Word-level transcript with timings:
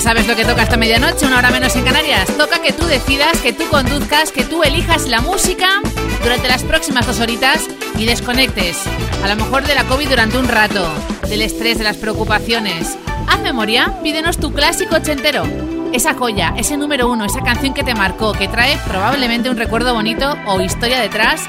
Sabes 0.00 0.26
lo 0.26 0.34
que 0.34 0.46
toca 0.46 0.62
hasta 0.62 0.78
medianoche, 0.78 1.26
una 1.26 1.38
hora 1.38 1.50
menos 1.50 1.76
en 1.76 1.84
Canarias. 1.84 2.26
Toca 2.38 2.62
que 2.62 2.72
tú 2.72 2.86
decidas, 2.86 3.36
que 3.42 3.52
tú 3.52 3.68
conduzcas, 3.68 4.32
que 4.32 4.44
tú 4.44 4.62
elijas 4.62 5.06
la 5.06 5.20
música 5.20 5.82
durante 6.22 6.48
las 6.48 6.64
próximas 6.64 7.06
dos 7.06 7.20
horitas 7.20 7.68
y 7.98 8.06
desconectes. 8.06 8.78
A 9.22 9.28
lo 9.28 9.36
mejor 9.36 9.66
de 9.66 9.74
la 9.74 9.84
COVID 9.84 10.08
durante 10.08 10.38
un 10.38 10.48
rato, 10.48 10.88
del 11.28 11.42
estrés, 11.42 11.76
de 11.76 11.84
las 11.84 11.98
preocupaciones. 11.98 12.96
Haz 13.28 13.40
memoria, 13.40 13.94
pídenos 14.02 14.38
tu 14.38 14.54
clásico 14.54 14.96
ochentero. 14.96 15.44
Esa 15.92 16.14
joya, 16.14 16.54
ese 16.56 16.78
número 16.78 17.10
uno, 17.10 17.26
esa 17.26 17.42
canción 17.42 17.74
que 17.74 17.84
te 17.84 17.94
marcó, 17.94 18.32
que 18.32 18.48
trae 18.48 18.78
probablemente 18.88 19.50
un 19.50 19.58
recuerdo 19.58 19.92
bonito 19.92 20.34
o 20.46 20.62
historia 20.62 20.98
detrás, 20.98 21.42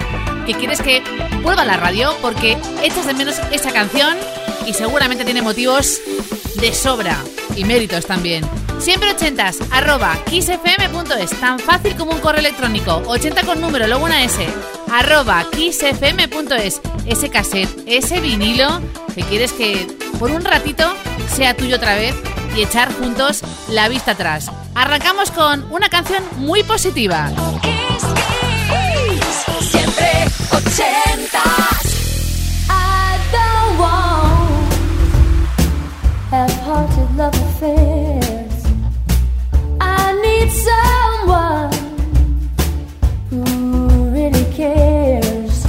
que 0.45 0.55
quieres 0.55 0.81
que 0.81 1.01
vuelva 1.41 1.61
a 1.61 1.65
la 1.65 1.77
radio 1.77 2.13
porque 2.21 2.57
echas 2.83 3.07
de 3.07 3.13
menos 3.13 3.35
esa 3.51 3.71
canción 3.71 4.17
y 4.67 4.73
seguramente 4.73 5.23
tiene 5.23 5.41
motivos 5.41 6.01
de 6.59 6.73
sobra 6.73 7.17
y 7.55 7.65
méritos 7.65 8.05
también. 8.05 8.43
Siempre 8.79 9.15
80s, 9.15 9.67
arroba 9.71 10.17
kissfm.es, 10.29 11.29
tan 11.39 11.59
fácil 11.59 11.95
como 11.95 12.11
un 12.11 12.19
correo 12.19 12.39
electrónico, 12.39 13.03
80 13.05 13.43
con 13.43 13.61
número, 13.61 13.87
luego 13.87 14.05
una 14.05 14.23
S, 14.23 14.45
arroba 14.91 15.45
kissfm.es, 15.51 16.81
ese 17.05 17.29
cassette, 17.29 17.83
ese 17.85 18.19
vinilo 18.19 18.81
que 19.13 19.23
quieres 19.23 19.51
que 19.53 19.87
por 20.19 20.31
un 20.31 20.43
ratito 20.43 20.93
sea 21.35 21.55
tuyo 21.55 21.75
otra 21.75 21.95
vez 21.95 22.15
y 22.55 22.63
echar 22.63 22.93
juntos 22.93 23.41
la 23.69 23.87
vista 23.89 24.11
atrás. 24.11 24.51
Arrancamos 24.75 25.31
con 25.31 25.71
una 25.71 25.89
canción 25.89 26.23
muy 26.37 26.63
positiva. 26.63 27.29
Siempre 29.61 30.25
80. 30.51 31.80
Love 37.15 37.35
affairs. 37.35 38.65
I 39.79 40.13
need 40.25 40.49
someone 40.69 41.71
who 43.29 44.09
really 44.11 44.45
cares. 44.53 45.65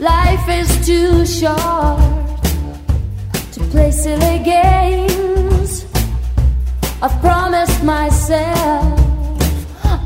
Life 0.00 0.48
is 0.48 0.86
too 0.86 1.24
short 1.26 2.40
to 3.52 3.60
play 3.70 3.90
silly 3.90 4.38
games. 4.40 5.86
I've 7.02 7.18
promised 7.20 7.82
myself 7.84 9.04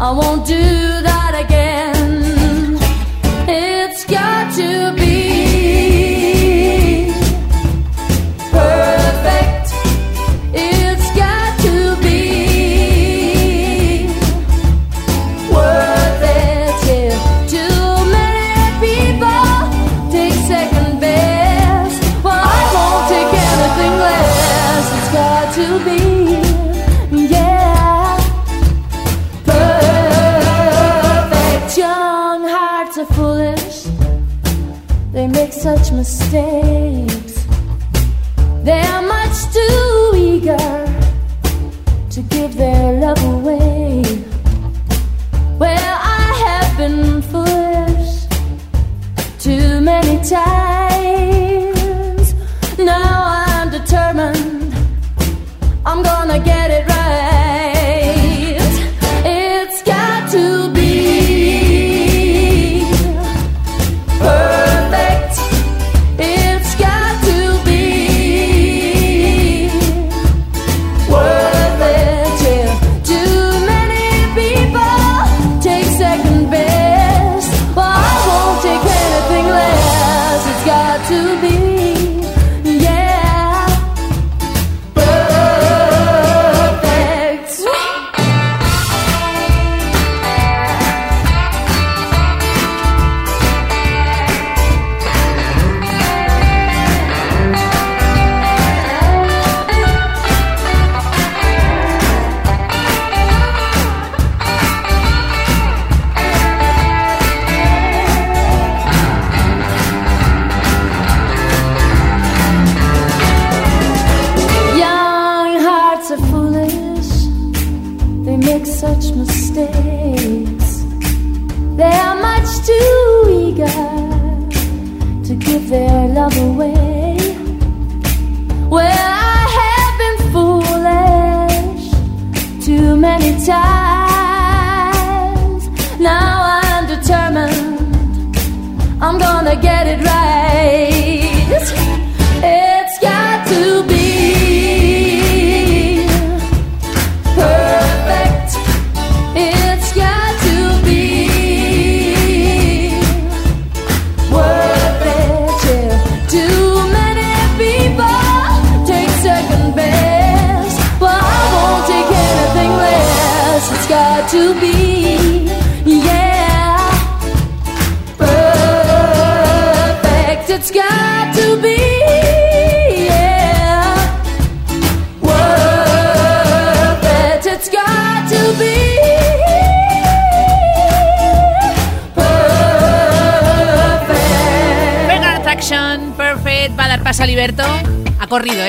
I 0.00 0.12
won't 0.12 0.46
do 0.46 0.54
that 0.54 1.32
again. 1.44 2.78
It's 3.48 4.04
got 4.04 4.54
to 4.54 4.94
be 4.94 5.27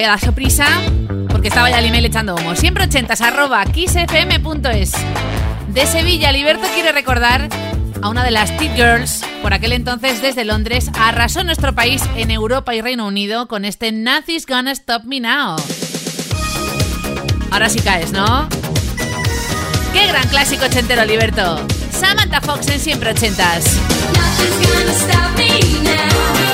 dado 0.10 0.34
prisa 0.34 0.66
porque 1.30 1.50
estaba 1.50 1.70
ya 1.70 1.80
el 1.80 1.86
email 1.86 2.06
echando 2.06 2.36
humo. 2.36 2.56
Siempre 2.56 2.86
ochentas, 2.86 3.22
arroba 3.22 3.64
kissfm.es. 3.66 4.92
De 5.68 5.86
Sevilla, 5.86 6.32
Liberto 6.32 6.68
quiere 6.74 6.92
recordar 6.92 7.48
a 8.02 8.10
una 8.10 8.24
de 8.24 8.32
las 8.32 8.56
Teen 8.58 8.74
Girls, 8.76 9.22
por 9.44 9.54
aquel 9.54 9.74
entonces 9.74 10.22
desde 10.22 10.46
Londres, 10.46 10.90
arrasó 10.98 11.44
nuestro 11.44 11.76
país 11.76 12.02
en 12.16 12.32
Europa 12.32 12.74
y 12.74 12.82
Reino 12.82 13.06
Unido 13.06 13.48
con 13.48 13.66
este 13.66 13.92
Nothing's 13.92 14.48
Gonna 14.48 14.72
Stop 14.72 15.04
Me 15.04 15.20
Now. 15.20 15.58
Ahora 17.52 17.70
sí 17.70 17.80
caes, 17.80 18.12
¿no? 18.12 18.48
¡Qué 19.94 20.08
gran 20.08 20.28
clásico 20.30 20.66
ochentero, 20.66 21.06
Liberto! 21.06 21.66
Samantha 21.92 22.42
Fox 22.42 22.68
en 22.70 22.80
Siempre 22.80 23.12
Ochentas. 23.12 23.76
Nothing's 24.14 24.68
gonna 24.68 24.92
stop 24.94 25.38
me 25.38 25.84
now. 25.84 26.49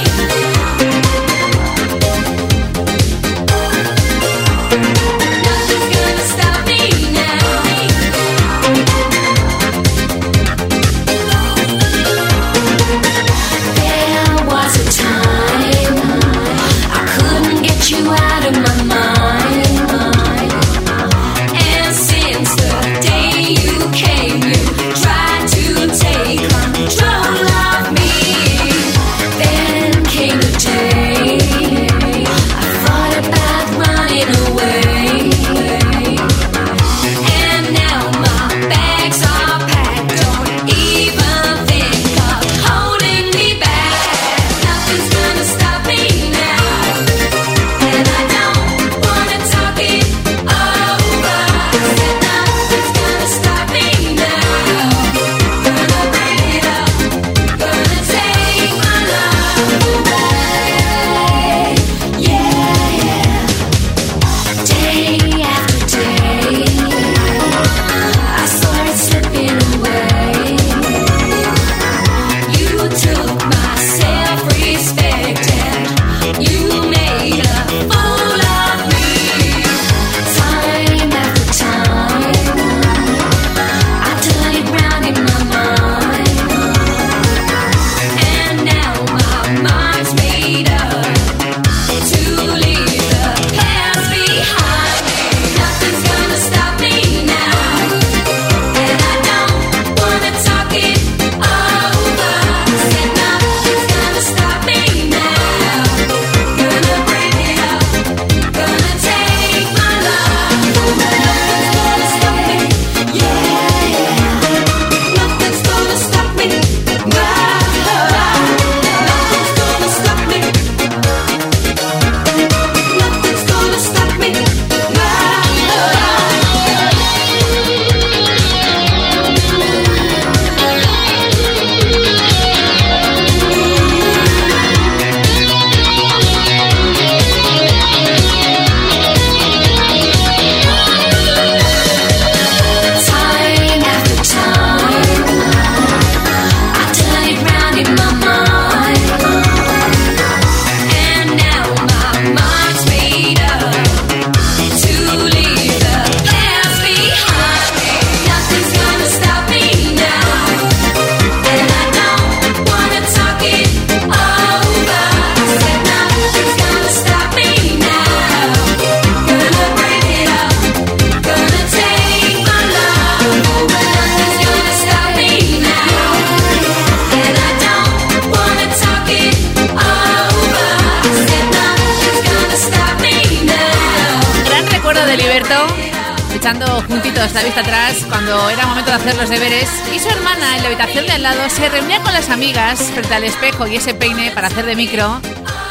deberes 189.40 189.70
y 189.94 190.00
su 190.00 190.08
hermana 190.08 190.56
en 190.56 190.64
la 190.64 190.70
habitación 190.70 191.06
de 191.06 191.12
al 191.12 191.24
lado 191.24 191.50
se 191.50 191.68
reunía 191.68 192.00
con 192.00 192.14
las 192.14 192.30
amigas 192.30 192.80
frente 192.80 193.14
al 193.14 193.26
espejo 193.26 193.68
y 193.68 193.76
ese 193.76 193.94
peine 193.94 194.32
para 194.32 194.48
hacer 194.48 194.66
de 194.66 194.78
micro 194.78 195.20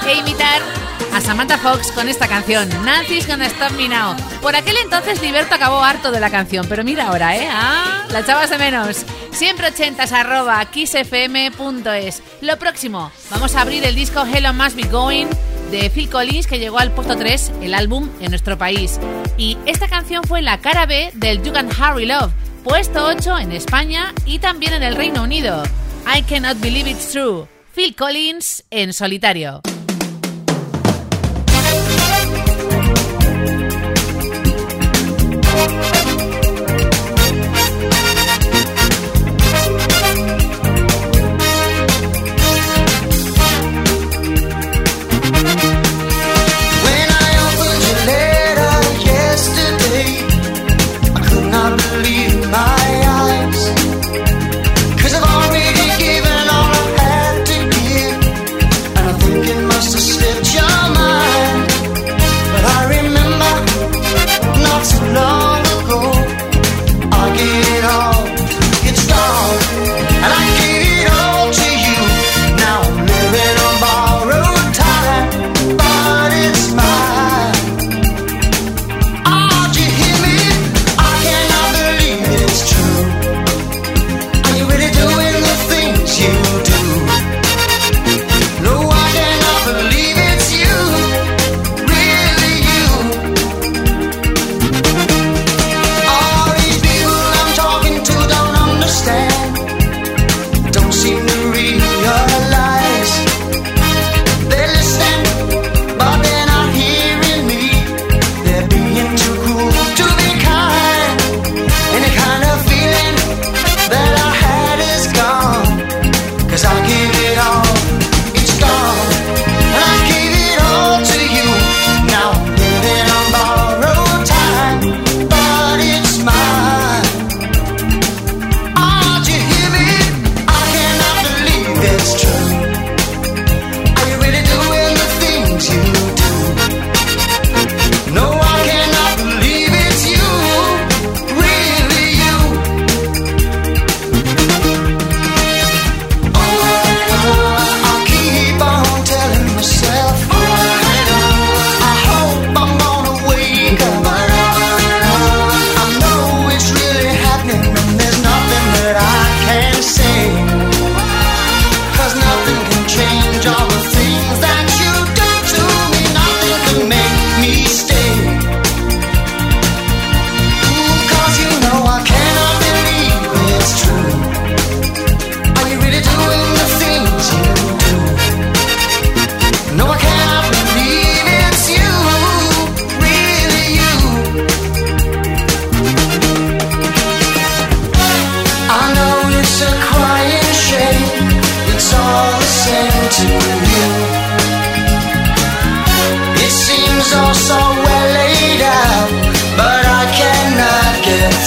e 0.06 0.18
imitar 0.18 0.60
a 1.14 1.20
Samantha 1.22 1.56
Fox 1.56 1.90
con 1.92 2.10
esta 2.10 2.28
canción, 2.28 2.68
Nancy's 2.84 3.26
Gonna 3.26 3.46
Stop 3.46 3.72
Me 3.72 3.88
Now. 3.88 4.16
Por 4.42 4.54
aquel 4.54 4.76
entonces 4.76 5.22
Liberto 5.22 5.54
acabó 5.54 5.82
harto 5.82 6.10
de 6.10 6.20
la 6.20 6.28
canción, 6.28 6.66
pero 6.68 6.84
mira 6.84 7.06
ahora, 7.06 7.38
¿eh? 7.38 7.48
Ah, 7.50 8.04
la 8.10 8.20
echabas 8.20 8.50
de 8.50 8.58
menos. 8.58 9.06
Siempre 9.32 9.68
ochentas 9.68 10.12
arroba 10.12 10.62
kissfm.es. 10.66 12.22
Lo 12.42 12.58
próximo, 12.58 13.10
vamos 13.30 13.54
a 13.54 13.62
abrir 13.62 13.82
el 13.84 13.94
disco 13.94 14.26
Hello 14.26 14.52
Must 14.52 14.76
Be 14.76 14.88
Going 14.88 15.28
de 15.70 15.88
Phil 15.88 16.10
Collins 16.10 16.46
que 16.46 16.58
llegó 16.58 16.80
al 16.80 16.90
puesto 16.90 17.16
3, 17.16 17.52
el 17.62 17.72
álbum 17.72 18.10
en 18.20 18.28
nuestro 18.28 18.58
país. 18.58 19.00
Y 19.38 19.56
esta 19.64 19.88
canción 19.88 20.22
fue 20.24 20.42
la 20.42 20.58
cara 20.58 20.84
B 20.84 21.12
del 21.14 21.42
You 21.42 21.54
Can 21.54 21.70
Harry 21.80 22.04
Love 22.04 22.30
puesto 22.64 23.04
8 23.04 23.38
en 23.38 23.52
España 23.52 24.14
y 24.24 24.38
también 24.38 24.72
en 24.72 24.82
el 24.82 24.96
Reino 24.96 25.22
Unido. 25.22 25.62
I 26.06 26.22
Cannot 26.22 26.58
Believe 26.60 26.90
It's 26.90 27.12
True, 27.12 27.46
Phil 27.74 27.94
Collins 27.94 28.64
en 28.70 28.92
solitario. 28.92 29.60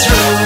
through. 0.08 0.37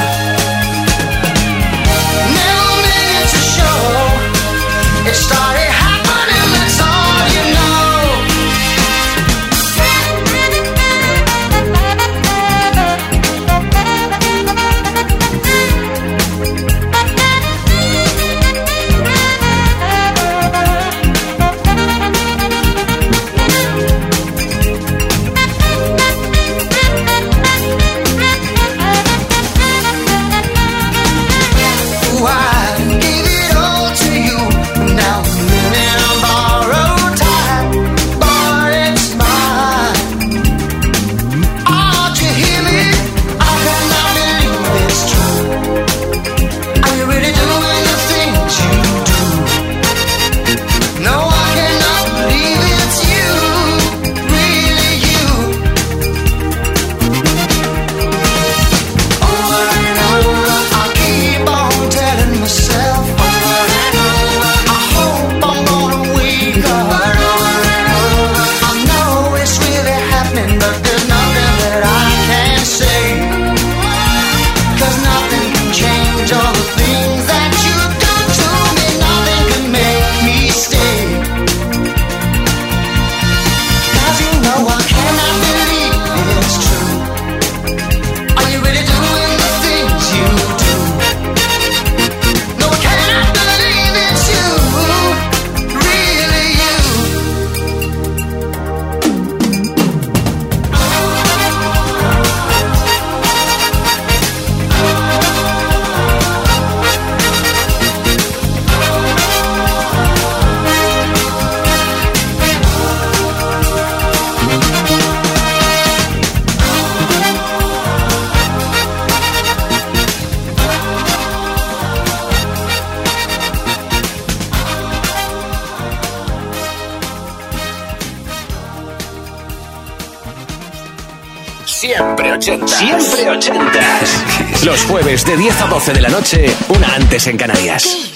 ochentas. 132.41 132.71
Siempre 132.71 133.29
ochentas. 133.29 134.23
Los 134.65 134.83
jueves 134.85 135.23
de 135.25 135.37
10 135.37 135.61
a 135.61 135.67
12 135.67 135.93
de 135.93 136.01
la 136.01 136.09
noche, 136.09 136.51
una 136.69 136.95
antes 136.95 137.27
en 137.27 137.37
Canarias. 137.37 138.10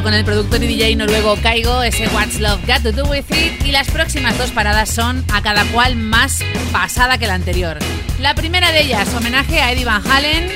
con 0.00 0.14
el 0.14 0.24
productor 0.24 0.62
y 0.62 0.68
DJ 0.68 0.96
noruego 0.96 1.36
Kaigo, 1.42 1.82
ese 1.82 2.08
What's 2.08 2.40
Love 2.40 2.64
Got 2.66 2.82
to 2.82 2.92
Do 2.92 3.04
With 3.10 3.26
It, 3.30 3.66
y 3.66 3.72
las 3.72 3.90
próximas 3.90 4.38
dos 4.38 4.50
paradas 4.50 4.88
son 4.88 5.22
a 5.30 5.42
cada 5.42 5.64
cual 5.66 5.96
más 5.96 6.38
pasada 6.72 7.18
que 7.18 7.26
la 7.26 7.34
anterior. 7.34 7.78
La 8.18 8.34
primera 8.34 8.72
de 8.72 8.80
ellas, 8.80 9.12
homenaje 9.14 9.60
a 9.60 9.72
Eddie 9.72 9.84
Van 9.84 10.02
Halen, 10.10 10.48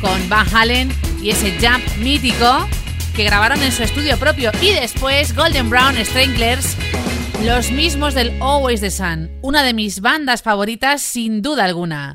con 0.00 0.28
Van 0.28 0.46
Halen 0.54 0.92
y 1.20 1.30
ese 1.30 1.58
jump 1.60 1.84
mítico 1.96 2.68
que 3.16 3.24
grabaron 3.24 3.60
en 3.62 3.72
su 3.72 3.82
estudio 3.82 4.16
propio, 4.16 4.52
y 4.60 4.70
después 4.70 5.34
Golden 5.34 5.70
Brown 5.70 5.96
Stranglers, 6.04 6.76
los 7.42 7.72
mismos 7.72 8.14
del 8.14 8.40
Always 8.40 8.80
the 8.80 8.92
Sun, 8.92 9.28
una 9.42 9.64
de 9.64 9.74
mis 9.74 10.00
bandas 10.00 10.42
favoritas 10.42 11.02
sin 11.02 11.42
duda 11.42 11.64
alguna. 11.64 12.14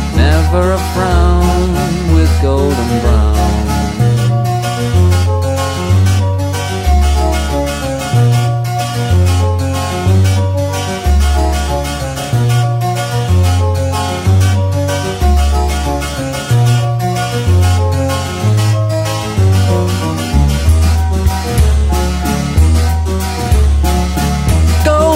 never 0.21 0.63
a 0.79 0.81
frown 0.93 1.69
with 2.13 2.31
golden 2.41 2.91
brown 3.01 3.61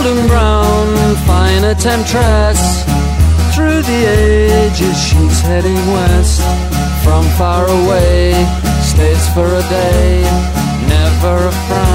golden 0.05 0.27
brown, 0.27 1.15
fine 1.25 1.63
a 1.63 1.75
temptress. 1.75 2.83
Through 3.55 3.81
the 3.83 4.01
ages, 4.65 4.94
heading 5.45 5.85
west. 5.93 6.41
From 7.03 7.23
far 7.37 7.63
away, 7.79 8.33
stays 8.81 9.25
for 9.33 9.45
a 9.45 9.63
day. 9.69 10.21
Never 10.87 11.47
a 11.47 11.51
frown 11.67 11.94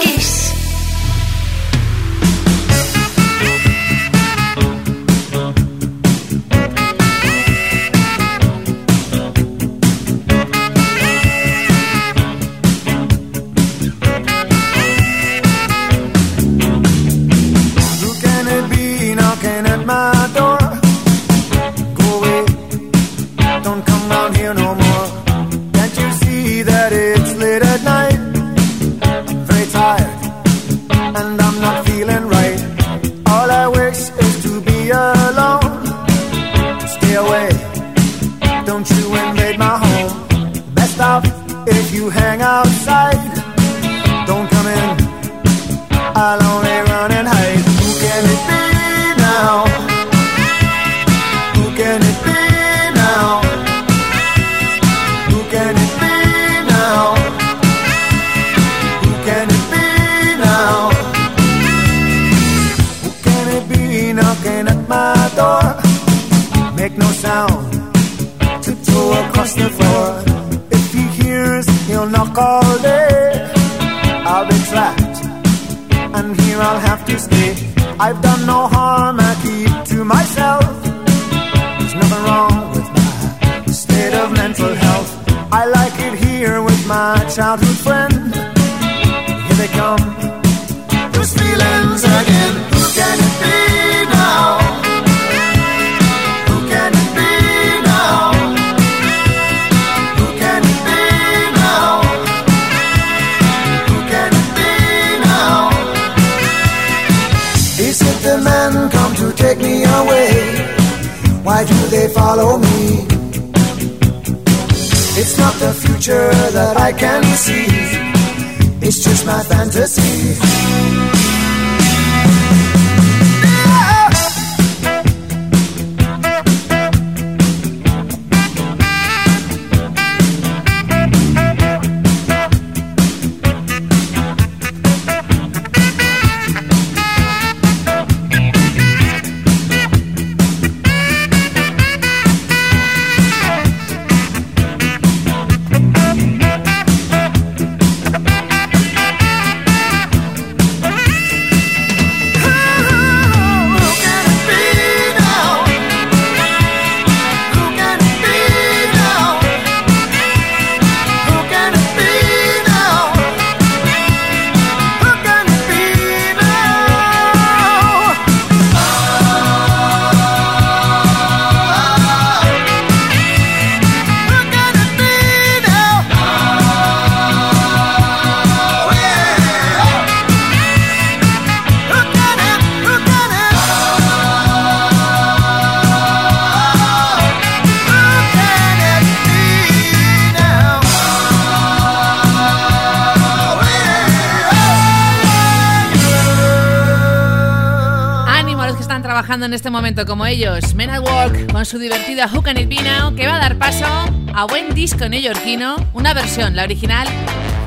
en 199.51 199.55
este 199.55 199.69
momento 199.69 200.05
como 200.05 200.25
ellos. 200.25 200.75
Men 200.75 200.89
at 200.91 201.01
Work 201.01 201.51
con 201.51 201.65
su 201.65 201.77
divertida 201.77 202.29
Who 202.31 202.41
Can 202.41 202.57
It 202.57 202.69
Be 202.69 202.81
Now 202.81 203.13
que 203.13 203.27
va 203.27 203.35
a 203.35 203.39
dar 203.39 203.57
paso 203.57 203.85
a 204.33 204.45
buen 204.45 204.73
disco 204.73 205.09
neoyorquino. 205.09 205.75
Una 205.93 206.13
versión, 206.13 206.55
la 206.55 206.63
original 206.63 207.05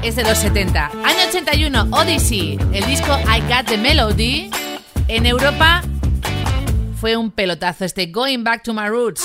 es 0.03 0.17
de 0.17 0.23
los 0.23 0.39
70. 0.39 0.87
Año 0.87 1.29
81, 1.29 1.89
Odyssey, 1.91 2.59
el 2.73 2.87
disco 2.87 3.15
I 3.29 3.41
Got 3.53 3.67
the 3.67 3.77
Melody. 3.77 4.51
En 5.09 5.27
Europa 5.27 5.83
fue 6.99 7.19
un 7.19 7.31
pelotazo 7.31 7.85
este 7.85 8.07
Going 8.07 8.45
Back 8.45 8.63
to 8.63 8.73
My 8.73 8.89
Roots. 8.89 9.23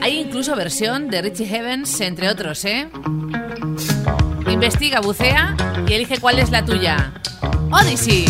Hay 0.00 0.18
incluso 0.18 0.56
versión 0.56 1.10
de 1.10 1.20
Richie 1.20 1.54
Evans, 1.54 2.00
entre 2.00 2.30
otros, 2.30 2.64
¿eh? 2.64 2.88
Investiga, 4.48 5.00
bucea 5.00 5.54
y 5.86 5.92
elige 5.92 6.18
cuál 6.18 6.38
es 6.38 6.50
la 6.50 6.64
tuya. 6.64 7.12
Odyssey. 7.72 8.26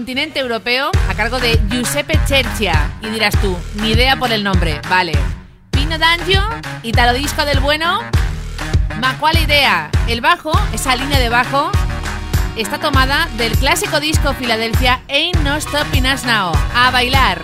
Continente 0.00 0.40
europeo 0.40 0.90
a 1.10 1.14
cargo 1.14 1.38
de 1.40 1.60
Giuseppe 1.68 2.18
Cercia. 2.26 2.90
Y 3.02 3.10
dirás 3.10 3.38
tú, 3.38 3.54
ni 3.82 3.90
idea 3.90 4.16
por 4.16 4.32
el 4.32 4.42
nombre. 4.42 4.80
Vale. 4.88 5.12
Pino 5.70 5.98
D'Angio, 5.98 6.42
Italo 6.82 7.12
Disco 7.12 7.44
del 7.44 7.60
Bueno. 7.60 8.00
Ma 8.98 9.18
cuál 9.18 9.36
idea. 9.36 9.90
El 10.08 10.22
bajo, 10.22 10.52
esa 10.72 10.96
línea 10.96 11.18
de 11.18 11.28
bajo, 11.28 11.70
está 12.56 12.78
tomada 12.78 13.28
del 13.36 13.52
clásico 13.58 14.00
disco 14.00 14.32
Filadelfia 14.32 15.02
Ain't 15.10 15.36
No 15.42 15.60
Stopping 15.60 16.06
Us 16.06 16.24
Now. 16.24 16.50
A 16.74 16.90
bailar. 16.90 17.42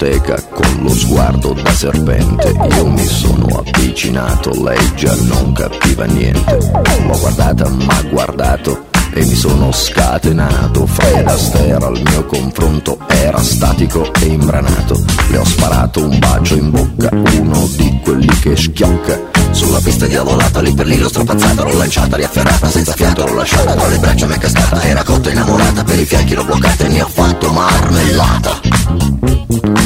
Discoteca 0.00 0.42
con 0.48 0.82
lo 0.82 0.88
sguardo 0.88 1.52
da 1.52 1.70
serpente. 1.72 2.54
Io 2.76 2.86
mi 2.86 3.04
sono 3.04 3.46
avvicinato, 3.58 4.50
lei 4.62 4.94
già 4.94 5.14
non 5.14 5.52
capiva 5.52 6.06
niente. 6.06 6.58
L'ho 7.06 7.18
guardata, 7.18 7.68
ma 7.68 8.02
guardato 8.08 8.86
e 9.12 9.24
mi 9.24 9.34
sono 9.34 9.70
scatenato. 9.70 10.86
Fred 10.86 11.26
Astaire 11.26 11.84
al 11.84 12.00
mio 12.02 12.24
confronto 12.24 12.98
era 13.08 13.42
statico 13.42 14.10
e 14.20 14.26
imbranato. 14.26 14.98
Le 15.28 15.36
ho 15.36 15.44
sparato 15.44 16.02
un 16.02 16.18
bacio 16.18 16.54
in 16.54 16.70
bocca, 16.70 17.10
uno 17.12 17.68
di 17.76 18.00
quelli 18.02 18.38
che 18.38 18.56
schiocca. 18.56 19.39
Sulla 19.52 19.80
pista 19.80 20.06
diavolata, 20.06 20.60
lì 20.60 20.72
per 20.72 20.86
lì 20.86 20.98
l'ho 20.98 21.08
strapazzata, 21.08 21.62
l'ho 21.62 21.76
lanciata, 21.76 22.16
riafferrata, 22.16 22.70
senza 22.70 22.92
fiato 22.92 23.26
l'ho 23.26 23.34
lasciata, 23.34 23.74
tra 23.74 23.86
le 23.88 23.98
braccia 23.98 24.26
mi 24.26 24.34
è 24.34 24.38
cascata, 24.38 24.82
era 24.82 25.02
cotta 25.02 25.30
innamorata, 25.30 25.84
per 25.84 25.98
i 25.98 26.04
fianchi 26.04 26.34
l'ho 26.34 26.44
bloccata 26.44 26.84
e 26.84 26.88
ne 26.88 27.02
ho 27.02 27.08
fatto 27.08 27.52
marmellata. 27.52 28.60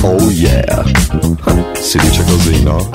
Oh 0.02 0.30
yeah, 0.30 0.82
si 1.80 1.98
dice 1.98 2.24
così, 2.24 2.62
no? 2.62 2.90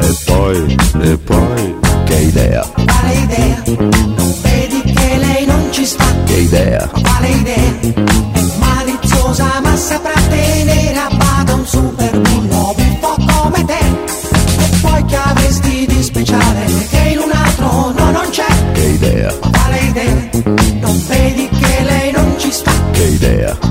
E 0.00 0.16
poi, 0.24 0.76
e 1.00 1.16
poi, 1.18 1.76
che 2.04 2.14
idea, 2.16 2.62
Quale 2.74 3.14
idea? 3.14 3.62
Non 3.66 4.34
vedi 4.42 4.82
che 4.82 5.16
lei 5.16 5.46
non 5.46 5.68
ci 5.70 5.84
sta? 5.84 6.04
che 6.24 6.34
idea, 6.34 6.88
Quale 6.88 7.28
idea? 7.28 7.78
È 8.32 8.42
maliziosa 8.58 9.60
ma 9.62 9.76
saprà 9.76 10.20
tenere 10.28 10.96
a 10.98 11.09
idea, 19.00 19.32
Quale 19.38 19.78
idea? 19.88 20.30
Non 20.80 21.02
vedi 21.08 21.48
che 21.48 21.82
lei 21.84 22.12
non 22.12 22.34
ci 22.38 22.50
sta? 22.50 22.70
che 22.92 23.02
idea? 23.04 23.69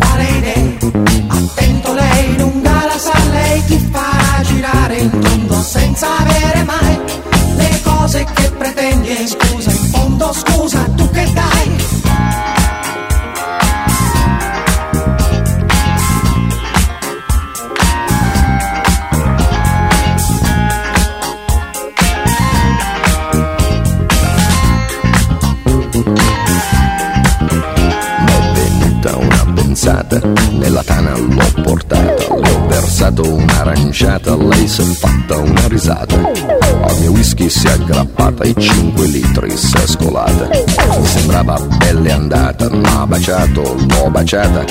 Versato 33.10 33.34
un'aranciata, 33.34 34.36
lei 34.36 34.68
si 34.68 34.82
è 34.82 34.86
fatta 34.86 35.38
una 35.38 35.68
risata, 35.68 36.16
al 36.16 37.00
mio 37.00 37.12
whisky 37.12 37.50
si 37.50 37.66
è 37.66 37.72
aggrappata, 37.72 38.44
i 38.46 38.56
5 38.58 39.06
litri 39.08 39.58
si 39.58 39.76
è 39.76 39.88
scolata, 39.88 40.48
mi 40.48 41.06
sembrava 41.06 41.60
belle 41.78 42.12
andata, 42.12 42.70
m'ha 42.70 43.06
baciato, 43.08 43.76
l'ho 43.88 44.10
baciata, 44.10 44.64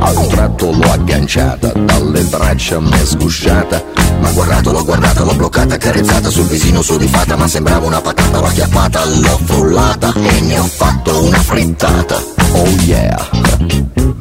a 0.00 0.10
un 0.10 0.28
tratto 0.28 0.70
l'ho 0.70 0.90
agganciata, 0.90 1.72
dalle 1.74 2.22
braccia 2.22 2.80
m'è 2.80 3.04
sgusciata, 3.04 3.82
ma 4.20 4.30
guardato, 4.32 4.72
l'ho 4.72 4.84
guardata, 4.84 5.22
l'ho 5.22 5.34
bloccata, 5.34 5.76
carezzata 5.76 6.30
sul 6.30 6.46
visino 6.46 6.82
sudifata, 6.82 7.36
ma 7.36 7.46
sembrava 7.46 7.86
una 7.86 8.00
patata, 8.00 8.40
l'ho 8.40 8.46
acchiappata, 8.46 9.04
l'ho 9.04 9.40
frullata 9.44 10.12
e 10.14 10.40
ne 10.40 10.58
ho 10.58 10.66
fatto 10.66 11.24
una 11.24 11.38
frittata. 11.38 12.22
Oh 12.56 12.68
yeah, 12.84 13.18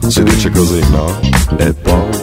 si 0.08 0.24
dice 0.24 0.50
così, 0.50 0.80
no? 0.90 1.20
E 1.58 1.72
poi, 1.74 2.23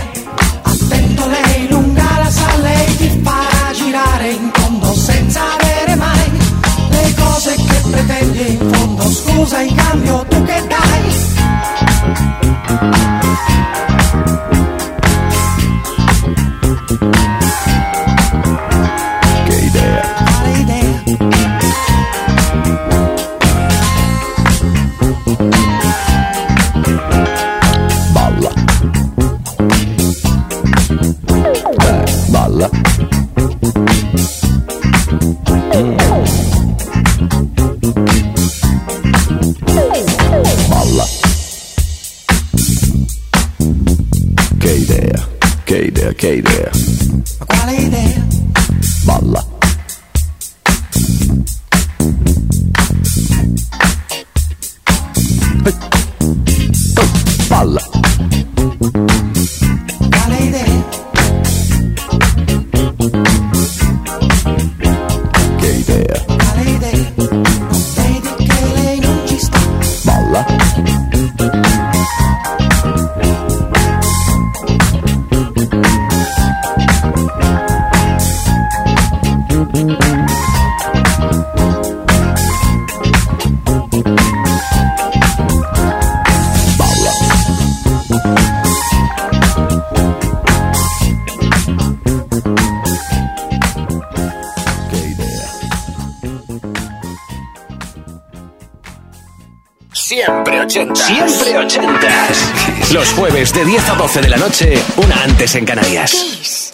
Cambio 9.75 10.30
Okay. 46.23 46.50
De 103.61 103.67
10 103.67 103.89
a 103.89 103.93
12 103.93 104.21
de 104.21 104.27
la 104.27 104.37
noche, 104.37 104.73
una 104.97 105.21
antes 105.21 105.53
en 105.53 105.65
Canarias. 105.65 106.13
Kiss. 106.13 106.73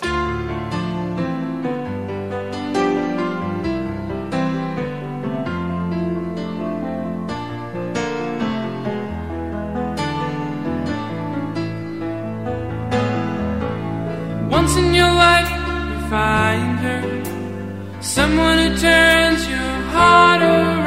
Once 14.49 14.77
in 14.77 14.93
your 14.93 15.11
life, 15.11 15.49
you 15.49 16.09
find 16.09 16.79
her, 16.79 17.03
someone 17.99 18.59
who 18.59 18.77
turns 18.77 19.45
your 19.49 19.59
heart 19.91 20.41
around. 20.41 20.86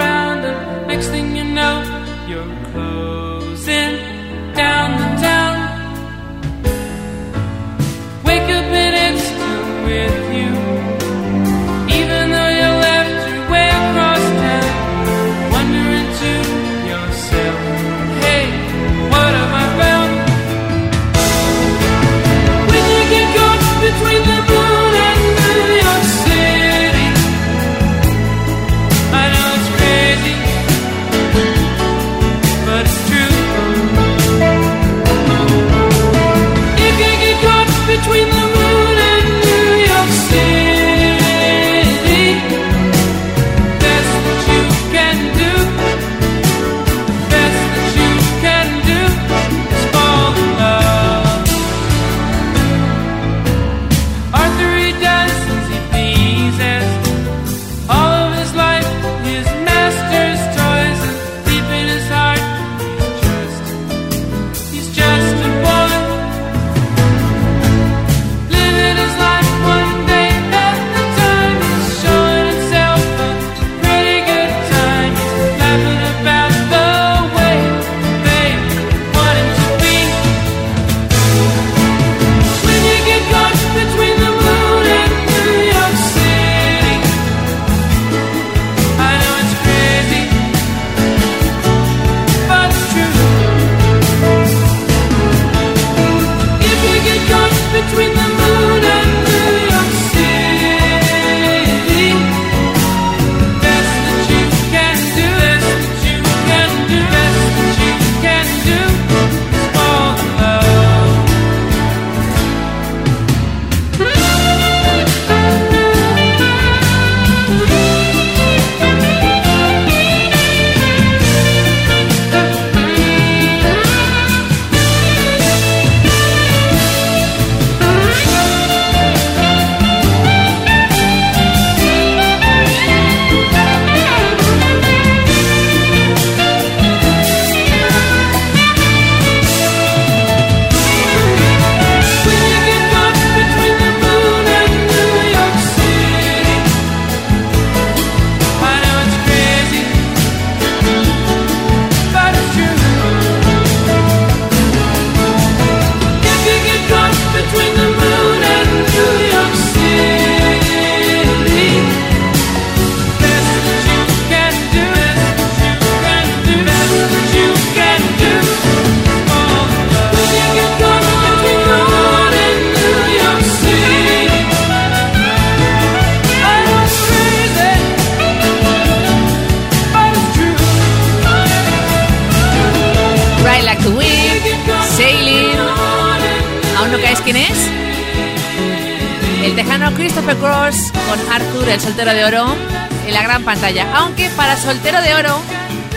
gran 193.31 193.45
pantalla. 193.45 193.87
Aunque 193.95 194.29
para 194.31 194.57
Soltero 194.57 195.01
de 195.01 195.15
Oro, 195.15 195.39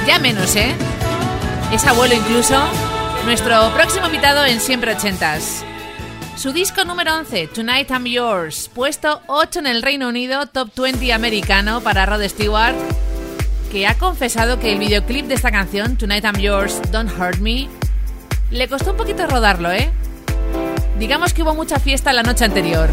ya 0.05 0.19
menos, 0.19 0.55
¿eh? 0.55 0.71
Es 1.71 1.83
abuelo 1.87 2.13
incluso, 2.13 2.63
nuestro 3.25 3.73
próximo 3.73 4.05
invitado 4.05 4.45
en 4.45 4.59
Siempre 4.59 4.93
Ochentas. 4.93 5.65
Su 6.37 6.53
disco 6.53 6.85
número 6.85 7.15
11, 7.15 7.47
Tonight 7.47 7.89
I'm 7.89 8.05
Yours, 8.05 8.69
puesto 8.71 9.23
8 9.25 9.61
en 9.61 9.65
el 9.65 9.81
Reino 9.81 10.09
Unido, 10.09 10.45
top 10.45 10.69
20 10.79 11.11
americano 11.11 11.81
para 11.81 12.05
Rod 12.05 12.21
Stewart, 12.27 12.75
que 13.71 13.87
ha 13.87 13.97
confesado 13.97 14.59
que 14.59 14.71
el 14.71 14.77
videoclip 14.77 15.25
de 15.25 15.33
esta 15.33 15.49
canción, 15.49 15.97
Tonight 15.97 16.25
I'm 16.25 16.37
Yours, 16.37 16.79
Don't 16.91 17.11
Hurt 17.19 17.39
Me, 17.39 17.67
le 18.51 18.67
costó 18.67 18.91
un 18.91 18.97
poquito 18.97 19.25
rodarlo, 19.25 19.71
¿eh? 19.71 19.91
Digamos 20.99 21.33
que 21.33 21.41
hubo 21.41 21.55
mucha 21.55 21.79
fiesta 21.79 22.13
la 22.13 22.21
noche 22.21 22.45
anterior. 22.45 22.91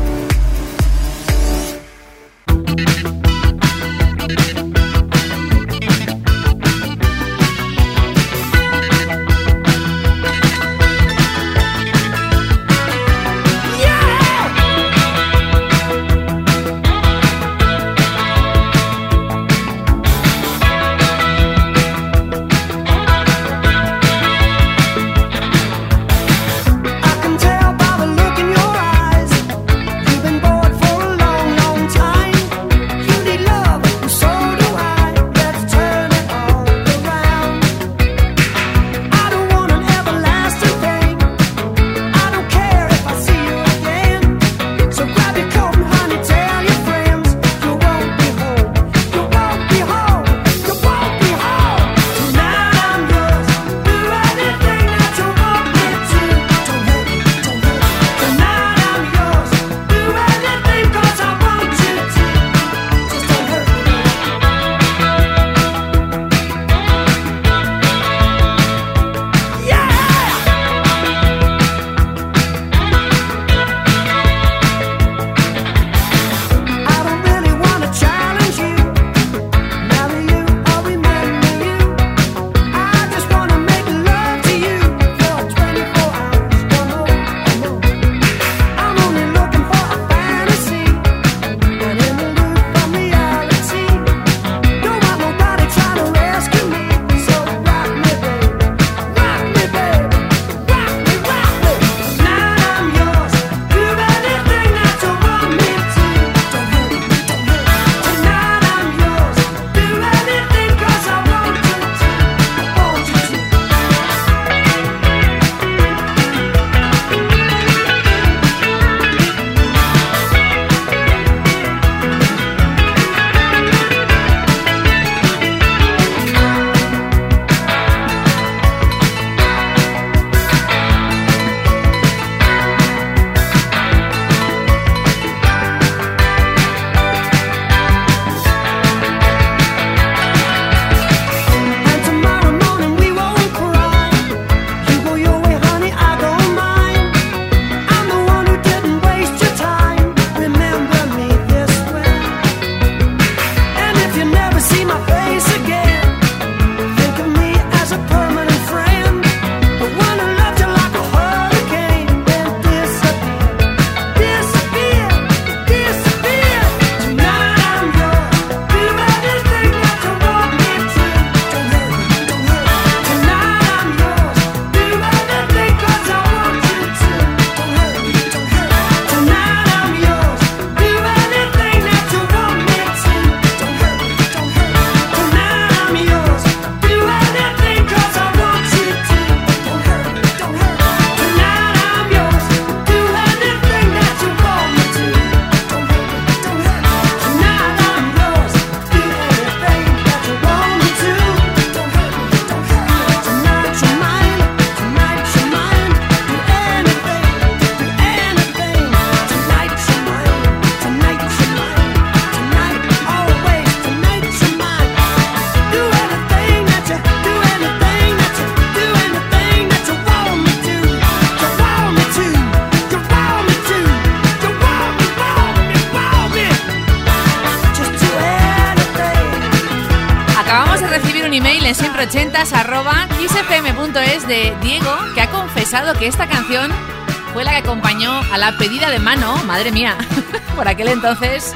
pedida 238.59 238.90
de 238.90 238.98
mano, 238.98 239.36
madre 239.44 239.72
mía, 239.72 239.96
por 240.57 240.68
aquel 240.68 240.88
entonces, 240.88 241.55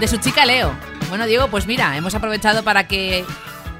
de 0.00 0.08
su 0.08 0.16
chica 0.18 0.46
Leo. 0.46 0.72
Bueno, 1.08 1.26
Diego, 1.26 1.48
pues 1.48 1.66
mira, 1.66 1.96
hemos 1.96 2.14
aprovechado 2.14 2.62
para 2.62 2.86
que 2.86 3.24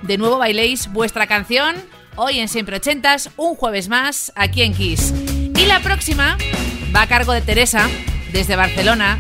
de 0.02 0.18
nuevo 0.18 0.38
bailéis 0.38 0.90
vuestra 0.92 1.26
canción 1.26 1.76
hoy 2.16 2.38
en 2.38 2.48
Siempre 2.48 2.76
Ochentas, 2.76 3.30
un 3.36 3.54
jueves 3.54 3.88
más, 3.88 4.32
aquí 4.34 4.62
en 4.62 4.74
Kiss. 4.74 5.12
Y 5.56 5.66
la 5.66 5.80
próxima 5.80 6.36
va 6.94 7.02
a 7.02 7.06
cargo 7.06 7.32
de 7.32 7.40
Teresa, 7.40 7.88
desde 8.32 8.56
Barcelona. 8.56 9.18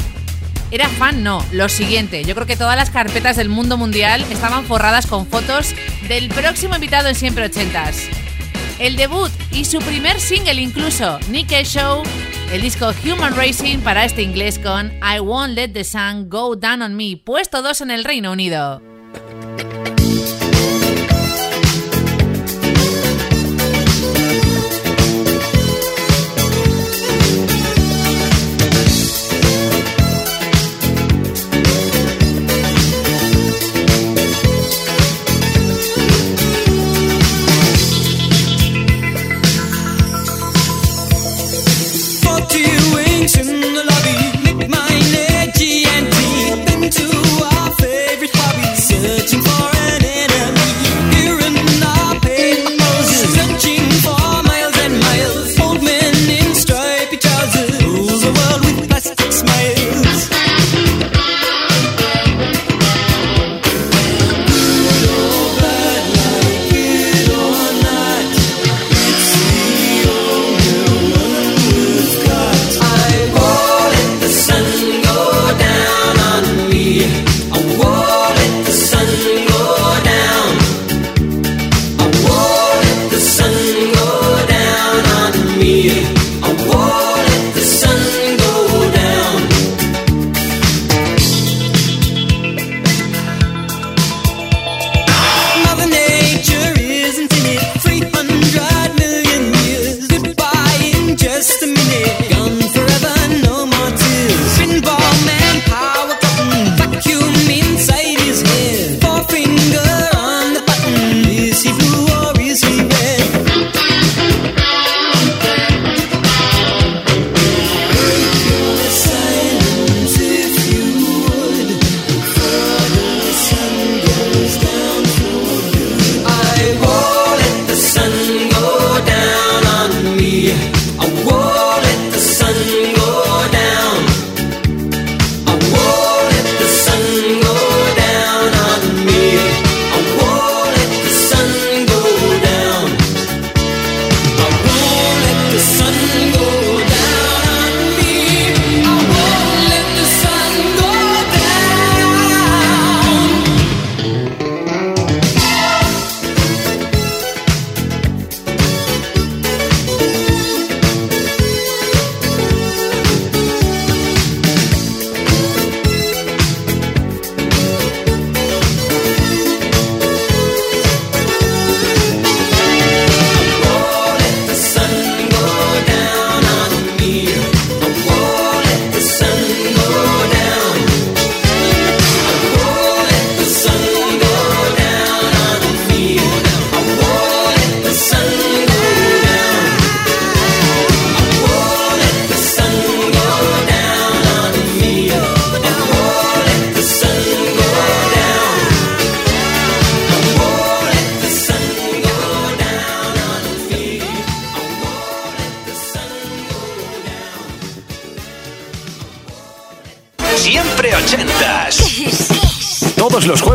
Era 0.70 0.88
fan, 0.88 1.22
no, 1.22 1.44
lo 1.52 1.68
siguiente. 1.68 2.24
Yo 2.24 2.34
creo 2.34 2.46
que 2.46 2.56
todas 2.56 2.76
las 2.76 2.90
carpetas 2.90 3.36
del 3.36 3.48
mundo 3.48 3.76
mundial 3.76 4.24
estaban 4.30 4.64
forradas 4.64 5.06
con 5.06 5.26
fotos 5.26 5.74
del 6.08 6.28
próximo 6.28 6.74
invitado 6.74 7.08
en 7.08 7.14
Siempre 7.14 7.46
Ochentas 7.46 8.08
el 8.78 8.96
debut 8.96 9.30
y 9.52 9.64
su 9.64 9.78
primer 9.80 10.20
single 10.20 10.60
incluso, 10.60 11.18
Nick 11.30 11.50
Show, 11.64 12.02
el 12.52 12.62
disco 12.62 12.92
Human 13.04 13.36
Racing 13.36 13.80
para 13.80 14.04
este 14.04 14.22
inglés 14.22 14.58
con 14.58 14.90
I 15.02 15.20
Won't 15.20 15.54
Let 15.54 15.68
the 15.68 15.84
Sun 15.84 16.30
Go 16.30 16.56
Down 16.56 16.82
on 16.82 16.96
Me, 16.96 17.20
puesto 17.22 17.60
2 17.60 17.82
en 17.82 17.90
el 17.90 18.04
Reino 18.04 18.32
Unido. 18.32 18.87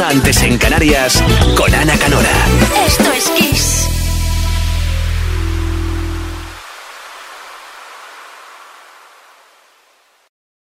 Antes 0.00 0.42
en 0.42 0.56
Canarias, 0.56 1.22